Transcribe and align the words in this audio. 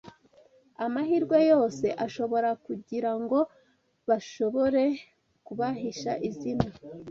amahirwe 0.85 1.37
yose 1.51 1.85
ashoboka 2.05 2.51
kugira 2.65 3.11
ngo 3.21 3.39
bashobore 4.07 4.83
kubahisha 5.45 6.11
izina 6.29 6.67